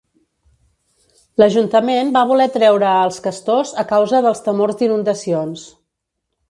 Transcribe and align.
L'ajuntament 1.41 2.09
va 2.15 2.25
voler 2.31 2.49
treure 2.57 2.89
als 2.93 3.23
castors 3.29 3.75
a 3.83 3.87
causa 3.95 4.27
dels 4.29 4.43
temors 4.49 4.81
d'inundacions. 4.83 5.73